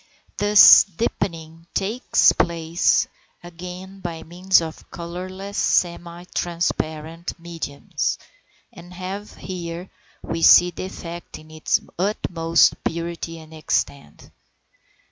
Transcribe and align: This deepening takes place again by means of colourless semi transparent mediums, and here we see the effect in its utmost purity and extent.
This 0.37 0.83
deepening 0.83 1.67
takes 1.75 2.31
place 2.31 3.07
again 3.43 3.99
by 3.99 4.23
means 4.23 4.59
of 4.59 4.89
colourless 4.89 5.59
semi 5.59 6.23
transparent 6.33 7.39
mediums, 7.39 8.17
and 8.73 8.95
here 8.95 9.91
we 10.23 10.41
see 10.41 10.71
the 10.71 10.85
effect 10.85 11.37
in 11.37 11.51
its 11.51 11.79
utmost 11.99 12.83
purity 12.83 13.37
and 13.37 13.53
extent. 13.53 14.31